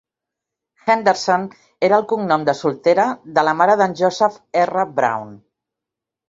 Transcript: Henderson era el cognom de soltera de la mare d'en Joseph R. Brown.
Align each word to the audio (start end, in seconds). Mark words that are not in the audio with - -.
Henderson 0.85 1.43
era 1.87 1.99
el 2.01 2.07
cognom 2.13 2.45
de 2.47 2.55
soltera 2.61 3.05
de 3.37 3.45
la 3.49 3.53
mare 3.61 3.77
d'en 3.83 3.95
Joseph 4.01 4.41
R. 4.65 4.87
Brown. 4.97 5.39